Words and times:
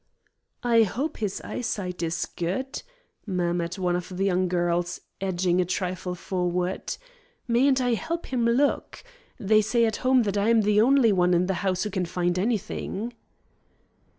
"I 0.63 0.81
hope 0.81 1.17
his 1.17 1.41
eyesight 1.41 2.01
is 2.01 2.25
good," 2.25 2.81
murmured 3.27 3.77
one 3.77 3.95
of 3.95 4.09
the 4.17 4.25
young 4.25 4.47
girls, 4.47 4.99
edging 5.21 5.61
a 5.61 5.65
trifle 5.65 6.15
forward. 6.15 6.97
"Mayn't 7.47 7.79
I 7.79 7.93
help 7.93 8.25
him 8.25 8.45
look? 8.45 9.03
They 9.39 9.61
say 9.61 9.85
at 9.85 9.97
home 9.97 10.23
that 10.23 10.37
I 10.39 10.49
am 10.49 10.61
the 10.63 10.81
only 10.81 11.11
one 11.11 11.35
in 11.35 11.45
the 11.45 11.53
house 11.61 11.83
who 11.83 11.91
can 11.91 12.05
find 12.07 12.39
anything." 12.39 13.13